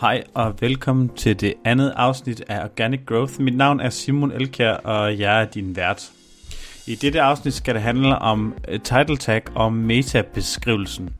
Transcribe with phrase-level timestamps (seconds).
[0.00, 3.40] Hej og velkommen til det andet afsnit af Organic Growth.
[3.40, 6.10] Mit navn er Simon Elkjær, og jeg er din vært.
[6.86, 11.10] I dette afsnit skal det handle om eh, title tag og metabeskrivelsen.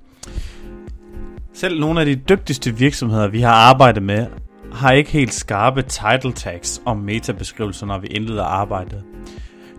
[1.53, 4.27] Selv nogle af de dygtigste virksomheder, vi har arbejdet med,
[4.73, 9.05] har ikke helt skarpe title tags og metabeskrivelser, når vi indleder arbejdet.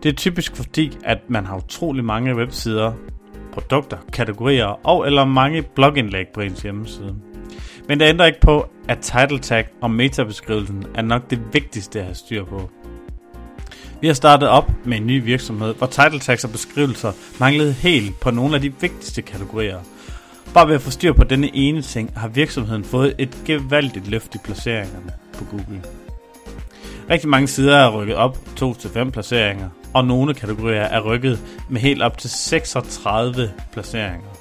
[0.04, 2.94] Det er typisk fordi, at man har utrolig mange websider,
[3.52, 7.16] produkter, kategorier og eller mange blogindlæg på ens hjemmeside.
[7.88, 12.06] Men det ændrer ikke på, at title tag og metabeskrivelsen er nok det vigtigste at
[12.06, 12.70] have styr på.
[14.02, 18.20] Vi har startet op med en ny virksomhed, hvor title tags og beskrivelser manglede helt
[18.20, 19.80] på nogle af de vigtigste kategorier.
[20.54, 24.36] Bare ved at få styr på denne ene ting, har virksomheden fået et gevaldigt løft
[24.36, 25.84] i placeringerne på Google.
[27.10, 32.02] Rigtig mange sider er rykket op 2-5 placeringer, og nogle kategorier er rykket med helt
[32.02, 34.37] op til 36 placeringer.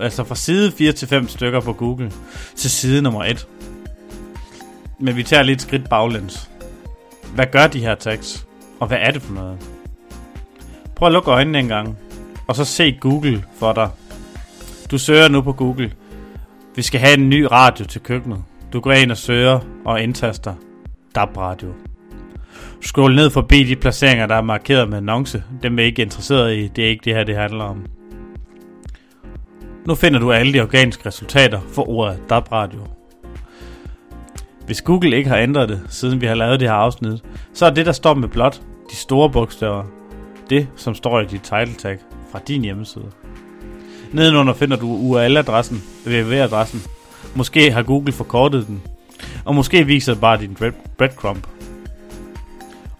[0.00, 2.12] Altså fra side 4 til 5 stykker på Google
[2.56, 3.46] til side nummer 1.
[4.98, 6.50] Men vi tager lidt skridt baglæns.
[7.34, 8.46] Hvad gør de her tags?
[8.80, 9.58] Og hvad er det for noget?
[10.96, 11.98] Prøv at lukke øjnene en gang,
[12.46, 13.90] og så se Google for dig.
[14.90, 15.92] Du søger nu på Google.
[16.76, 18.42] Vi skal have en ny radio til køkkenet.
[18.72, 20.54] Du går ind og søger og indtaster
[21.14, 21.68] DAB radio.
[22.82, 25.42] Scroll ned forbi de placeringer, der er markeret med annonce.
[25.62, 26.68] Dem er ikke interesseret i.
[26.68, 27.86] Det er ikke det her, det handler om.
[29.86, 32.80] Nu finder du alle de organiske resultater for ordet DAB radio.
[34.66, 37.70] Hvis Google ikke har ændret det, siden vi har lavet det her afsnit, så er
[37.70, 39.84] det, der står med blot de store bogstaver,
[40.50, 41.98] det, som står i dit title tag
[42.32, 43.10] fra din hjemmeside.
[44.12, 46.82] Nedenunder finder du URL-adressen, www-adressen.
[47.34, 48.82] Måske har Google forkortet den,
[49.44, 50.56] og måske viser det bare din
[50.98, 51.46] breadcrumb.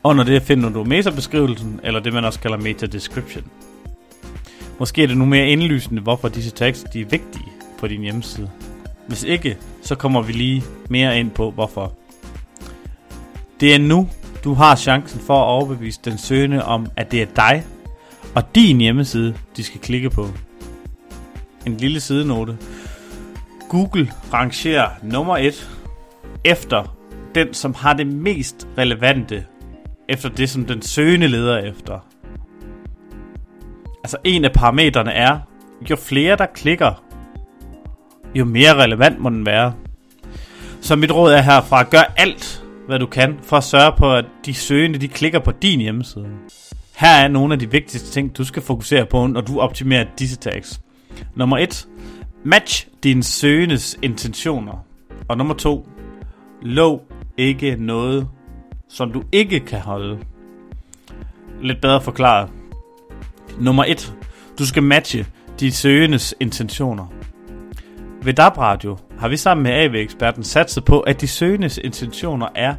[0.04, 3.44] Under det finder du meta-beskrivelsen, eller det man også kalder meta-description.
[4.78, 8.50] Måske er det nu mere indlysende, hvorfor disse tags de er vigtige på din hjemmeside.
[9.06, 11.92] Hvis ikke, så kommer vi lige mere ind på, hvorfor.
[13.60, 14.08] Det er nu,
[14.44, 17.64] du har chancen for at overbevise den søgende om, at det er dig
[18.34, 20.28] og din hjemmeside, de skal klikke på.
[21.66, 22.58] En lille sidenote.
[23.68, 25.70] Google rangerer nummer 1
[26.44, 26.96] efter
[27.34, 29.44] den, som har det mest relevante,
[30.08, 32.13] efter det, som den søgende leder efter.
[34.04, 35.38] Altså en af parametrene er,
[35.90, 37.04] jo flere der klikker,
[38.34, 39.74] jo mere relevant må den være.
[40.80, 44.24] Så mit råd er herfra, gør alt, hvad du kan, for at sørge på, at
[44.46, 46.28] de søgende de klikker på din hjemmeside.
[46.96, 50.36] Her er nogle af de vigtigste ting, du skal fokusere på, når du optimerer disse
[50.36, 50.80] tags.
[51.34, 51.88] Nummer 1.
[52.44, 54.84] Match din søgendes intentioner.
[55.28, 55.88] Og nummer 2.
[56.62, 57.02] Lov
[57.36, 58.28] ikke noget,
[58.88, 60.18] som du ikke kan holde.
[61.62, 62.50] Lidt bedre forklaret.
[63.60, 64.14] Nummer 1.
[64.58, 65.26] Du skal matche
[65.60, 67.06] de søgendes intentioner.
[68.22, 72.74] Ved DAB Radio har vi sammen med AV-eksperten satset på, at de søgendes intentioner er,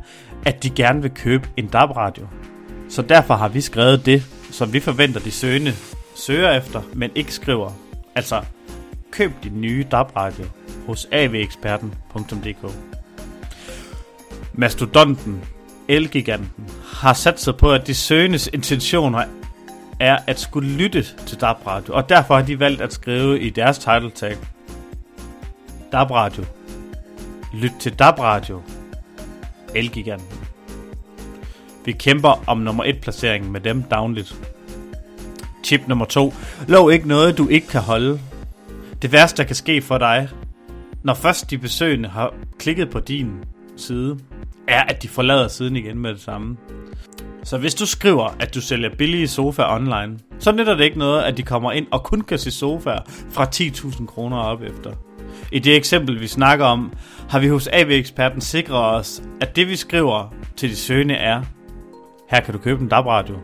[0.45, 2.27] at de gerne vil købe en DAB Radio.
[2.89, 5.73] Så derfor har vi skrevet det, som vi forventer de søgende
[6.15, 7.71] søger efter, men ikke skriver.
[8.15, 8.41] Altså,
[9.11, 10.45] køb din nye DAB Radio
[10.87, 12.73] hos aveksperten.dk.
[14.53, 15.41] Mastodonten,
[15.87, 19.23] Elgiganten, har satset på, at de søgendes intentioner
[19.99, 23.49] er at skulle lytte til DAB Radio, og derfor har de valgt at skrive i
[23.49, 24.37] deres title tag,
[25.91, 26.45] DAB Radio.
[27.53, 28.61] Lyt til DAB Radio.
[29.75, 30.39] Elgiganten.
[31.85, 34.35] Vi kæmper om nummer 1 placeringen med dem Downlit.
[35.63, 36.33] Tip nummer 2.
[36.67, 38.19] Lov ikke noget, du ikke kan holde.
[39.01, 40.29] Det værste, der kan ske for dig,
[41.03, 43.43] når først de besøgende har klikket på din
[43.77, 44.19] side,
[44.67, 46.57] er, at de forlader siden igen med det samme.
[47.45, 51.21] Så hvis du skriver, at du sælger billige sofaer online, så nytter det ikke noget,
[51.21, 52.99] at de kommer ind og kun kan se sofaer
[53.31, 54.91] fra 10.000 kroner op efter.
[55.51, 56.93] I det eksempel, vi snakker om,
[57.29, 61.41] har vi hos AV-eksperten sikret os, at det vi skriver til de søgende er,
[62.29, 63.35] her kan du købe en DAB-radio.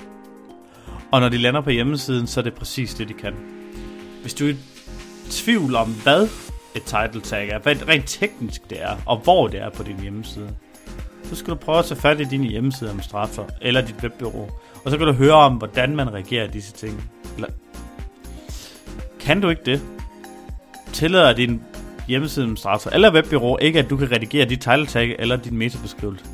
[1.11, 3.33] Og når de lander på hjemmesiden, så er det præcis det, de kan.
[4.21, 4.57] Hvis du er i
[5.29, 6.27] tvivl om, hvad
[6.75, 9.99] et title tag er, hvad rent teknisk det er, og hvor det er på din
[10.01, 10.49] hjemmeside,
[11.31, 14.49] så skal du prøve at tage fat i din hjemmesideadministrator eller dit webbyrå,
[14.85, 17.11] og så kan du høre om, hvordan man reagerer disse ting.
[17.35, 17.47] Eller,
[19.19, 19.81] kan du ikke det,
[20.93, 21.61] tillader din
[22.07, 26.25] hjemmesideadministrator eller webbyrå ikke, at du kan redigere dit title tag eller din metabeskrivelse,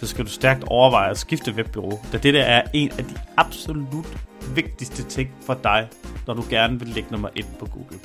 [0.00, 3.14] så skal du stærkt overveje at skifte webbyrå, da det der er en af de
[3.36, 4.06] absolut
[4.54, 5.88] vigtigste ting for dig,
[6.26, 7.98] når du gerne vil ligge nummer 1 på Google.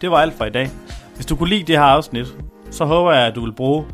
[0.00, 0.70] Det var alt for i dag.
[1.14, 2.26] Hvis du kunne lide det her afsnit,
[2.70, 3.84] så håber jeg, at du vil bruge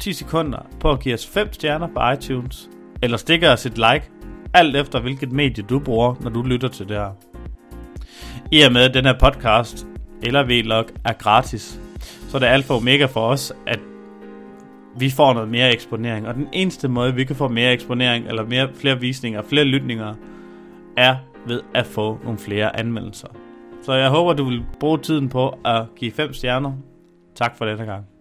[0.00, 2.70] 10 sekunder på at give os 5 stjerner på iTunes,
[3.02, 4.10] eller stikker os et like,
[4.54, 7.10] alt efter hvilket medie du bruger, når du lytter til det her.
[8.52, 9.86] I og med, at den her podcast
[10.22, 13.80] eller vlog er gratis, så er det alfa og omega for os, at
[14.98, 16.28] vi får noget mere eksponering.
[16.28, 20.14] Og den eneste måde, vi kan få mere eksponering, eller mere, flere visninger, flere lytninger,
[20.96, 21.16] er
[21.46, 23.28] ved at få nogle flere anmeldelser.
[23.82, 26.72] Så jeg håber, du vil bruge tiden på at give 5 stjerner.
[27.34, 28.17] Tak for denne gang.